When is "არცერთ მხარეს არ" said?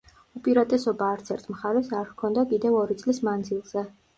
1.17-2.09